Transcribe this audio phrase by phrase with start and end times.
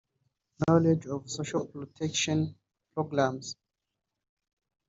[0.67, 2.55] Knowledge of the social protection
[2.95, 3.55] programmes